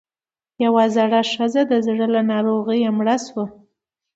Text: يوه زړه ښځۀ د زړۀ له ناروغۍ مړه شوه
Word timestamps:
يوه 0.63 0.83
زړه 0.95 1.21
ښځۀ 1.33 1.61
د 1.71 1.73
زړۀ 1.85 2.07
له 2.15 2.21
ناروغۍ 2.31 2.79
مړه 2.97 3.15
شوه 3.25 3.45